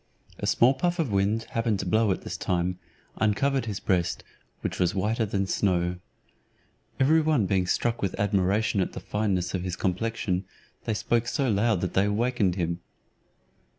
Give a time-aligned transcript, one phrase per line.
[0.39, 2.79] A small puff of wind happening to blow at this time,
[3.17, 4.23] uncovered his breast,
[4.61, 5.97] which was whiter than snow.
[6.99, 10.45] Every one being struck with admiration at the fineness of his complexion,
[10.85, 12.79] they spoke so loud that they awaked him.